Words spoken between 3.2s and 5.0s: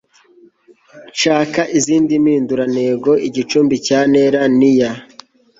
igicumbi cya ntera –niya